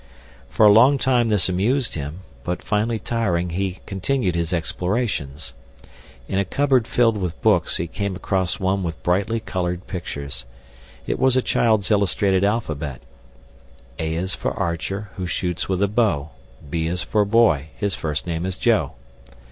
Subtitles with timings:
[0.49, 5.53] For a long time this amused him, but finally tiring he continued his explorations.
[6.27, 11.37] In a cupboard filled with books he came across one with brightly colored pictures—it was
[11.37, 13.03] a child's illustrated alphabet—
[13.99, 16.31] A is for Archer Who shoots with a bow.
[16.67, 18.93] B is for Boy, His first name is Joe.